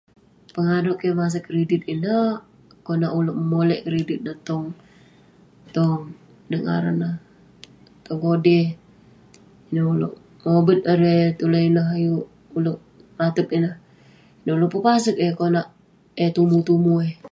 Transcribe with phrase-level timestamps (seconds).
[0.53, 2.29] Penganouk kik masek kredit ineh
[2.85, 4.37] ..konak ulouk memolek kredit dan
[5.75, 12.25] tong..inouk ngaran neh..tong kodey..ineh ulouk mobet erei..tulan ineh ayuk
[12.57, 12.79] ulouk..
[13.25, 15.67] atep ineh..ineh ulouk pepasek eh kelak
[16.23, 16.95] eh tumu tumu